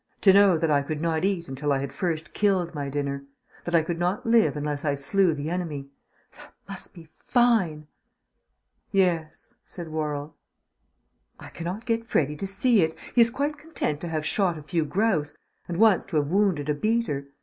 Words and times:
To 0.21 0.33
know 0.33 0.57
that 0.57 0.71
I 0.71 0.81
could 0.81 0.99
not 0.99 1.23
eat 1.23 1.47
until 1.47 1.71
I 1.71 1.77
had 1.77 1.93
first 1.93 2.33
killed 2.33 2.73
my 2.73 2.89
dinner; 2.89 3.23
that 3.65 3.75
I 3.75 3.83
could 3.83 3.99
not 3.99 4.25
live 4.25 4.57
unless 4.57 4.83
I 4.83 4.95
slew 4.95 5.35
the 5.35 5.51
enemy! 5.51 5.89
That 6.33 6.55
must 6.67 6.95
be 6.95 7.03
fine!" 7.03 7.85
"Yes," 8.91 9.53
said 9.63 9.89
Worrall. 9.89 10.35
"I 11.39 11.49
cannot 11.49 11.85
get 11.85 12.03
Freddy 12.07 12.35
to 12.37 12.47
see 12.47 12.81
it. 12.81 12.95
He 13.13 13.21
is 13.21 13.29
quite 13.29 13.59
content 13.59 14.01
to 14.01 14.07
have 14.09 14.25
shot 14.25 14.57
a 14.57 14.63
few 14.63 14.85
grouse... 14.85 15.37
and 15.67 15.77
once 15.77 16.07
to 16.07 16.15
have 16.17 16.29
wounded 16.31 16.67
a 16.69 16.73
beater. 16.73 17.27